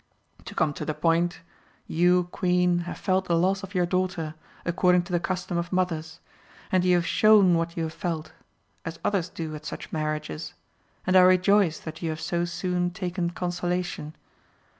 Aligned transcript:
To 0.45 0.55
come 0.55 0.73
to 0.73 0.83
the 0.83 0.95
point, 0.95 1.41
you 1.85 2.23
queen 2.31 2.79
have 2.89 2.97
felt 2.97 3.25
the 3.25 3.35
loss 3.37 3.61
of 3.61 3.75
your 3.75 3.85
daughter, 3.85 4.33
according 4.65 5.03
to 5.03 5.11
the 5.11 5.19
custom 5.19 5.59
of 5.59 5.71
mothers, 5.71 6.19
and 6.71 6.83
you 6.83 6.95
have 6.95 7.05
shown 7.05 7.53
what 7.53 7.77
you 7.77 7.83
have 7.83 7.93
felt, 7.93 8.31
as 8.83 8.97
others 9.05 9.29
do 9.29 9.53
at 9.53 9.63
such 9.63 9.91
marriages, 9.93 10.55
and 11.05 11.15
I 11.15 11.21
rejoice 11.21 11.79
that 11.81 12.01
you 12.01 12.09
have 12.09 12.19
so 12.19 12.45
soon 12.45 12.89
taken 12.89 13.29
consolation. 13.29 14.15